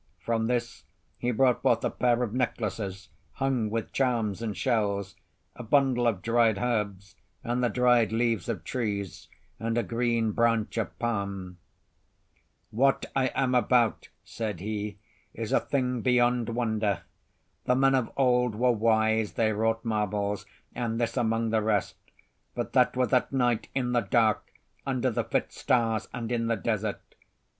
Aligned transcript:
From 0.19 0.47
this 0.47 0.83
he 1.19 1.29
brought 1.29 1.61
forth 1.61 1.83
a 1.85 1.91
pair 1.91 2.23
of 2.23 2.33
necklaces 2.33 3.09
hung 3.33 3.69
with 3.69 3.91
charms 3.93 4.41
and 4.41 4.57
shells, 4.57 5.15
a 5.55 5.61
bundle 5.61 6.07
of 6.07 6.23
dried 6.23 6.57
herbs, 6.57 7.15
and 7.43 7.63
the 7.63 7.69
dried 7.69 8.11
leaves 8.11 8.49
of 8.49 8.63
trees, 8.63 9.27
and 9.59 9.77
a 9.77 9.83
green 9.83 10.31
branch 10.31 10.75
of 10.77 10.97
palm. 10.97 11.59
"What 12.71 13.05
I 13.15 13.27
am 13.35 13.53
about," 13.53 14.09
said 14.23 14.59
he, 14.59 14.97
"is 15.35 15.51
a 15.51 15.59
thing 15.59 16.01
beyond 16.01 16.49
wonder. 16.49 17.03
The 17.65 17.75
men 17.75 17.93
of 17.93 18.09
old 18.17 18.55
were 18.55 18.71
wise; 18.71 19.33
they 19.33 19.53
wrought 19.53 19.85
marvels, 19.85 20.47
and 20.73 20.99
this 20.99 21.15
among 21.15 21.51
the 21.51 21.61
rest; 21.61 21.97
but 22.55 22.73
that 22.73 22.97
was 22.97 23.13
at 23.13 23.31
night, 23.31 23.67
in 23.75 23.91
the 23.91 24.01
dark, 24.01 24.51
under 24.83 25.11
the 25.11 25.23
fit 25.25 25.51
stars 25.53 26.07
and 26.11 26.31
in 26.31 26.47
the 26.47 26.55
desert. 26.57 27.03